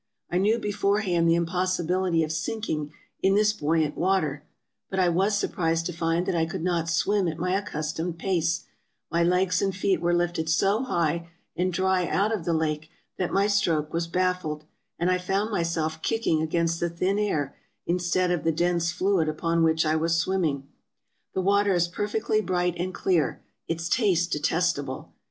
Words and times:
I 0.31 0.39
knew 0.39 0.57
beforehand 0.57 1.29
the 1.29 1.35
impossibility 1.35 2.23
of 2.23 2.31
sinking 2.31 2.91
in 3.21 3.35
this 3.35 3.53
buoyant 3.53 3.95
water; 3.95 4.43
but 4.89 4.97
I 4.99 5.09
was 5.09 5.37
surprised 5.37 5.85
to 5.85 5.93
find 5.93 6.25
that 6.25 6.33
I 6.33 6.47
could 6.47 6.63
not 6.63 6.89
swim 6.89 7.27
at 7.27 7.37
my 7.37 7.55
accustomed 7.55 8.17
pace; 8.17 8.65
my 9.11 9.21
legs 9.23 9.61
and 9.61 9.75
feet 9.75 10.01
were 10.01 10.15
lifted 10.15 10.49
so 10.49 10.85
high 10.85 11.29
and 11.55 11.71
dry 11.71 12.07
out 12.07 12.33
of 12.33 12.45
the 12.45 12.53
lake 12.53 12.89
that 13.17 13.31
my 13.31 13.45
stroke 13.45 13.93
was 13.93 14.07
baffled, 14.07 14.65
and 14.97 15.11
I 15.11 15.19
found 15.19 15.51
myself 15.51 16.01
kicking 16.01 16.41
against 16.41 16.79
the 16.79 16.89
thin 16.89 17.19
air, 17.19 17.55
in 17.85 17.99
stead 17.99 18.31
of 18.31 18.43
the 18.43 18.51
dense 18.51 18.91
fluid 18.91 19.29
upon 19.29 19.61
which 19.61 19.85
I 19.85 19.95
was 19.97 20.17
swimming. 20.17 20.67
The 21.35 21.41
water 21.41 21.75
is 21.75 21.87
perfectly 21.87 22.41
bright 22.41 22.73
and 22.75 22.91
clear; 22.91 23.43
its 23.67 23.87
taste 23.87 24.31
detestable. 24.31 25.13